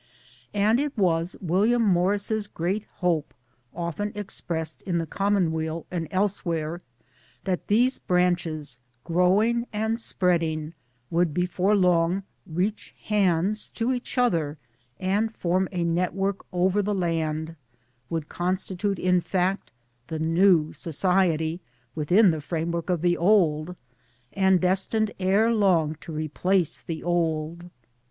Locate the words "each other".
13.93-14.57